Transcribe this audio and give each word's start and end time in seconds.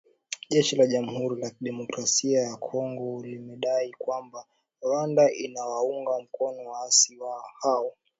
Jeshi 0.49 0.75
la 0.75 0.87
jamhuri 0.87 1.41
ya 1.41 1.49
kidemokrasia 1.49 2.39
ya 2.41 2.55
Kongo 2.57 3.21
limedai 3.25 3.91
kwamba 3.97 4.45
Rwanda 4.85 5.31
inawaunga 5.31 6.19
mkono 6.19 6.69
waasi 6.71 7.17
hao 7.59 7.93